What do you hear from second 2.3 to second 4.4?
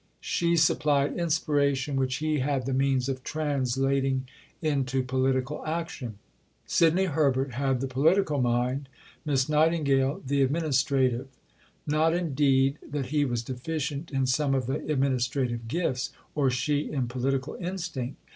had the means of translating